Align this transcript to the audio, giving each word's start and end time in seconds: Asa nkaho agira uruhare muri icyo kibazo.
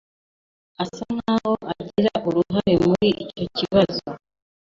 Asa 0.83 1.05
nkaho 1.15 1.53
agira 1.73 2.11
uruhare 2.27 2.73
muri 2.85 3.09
icyo 3.43 3.45
kibazo. 3.57 4.09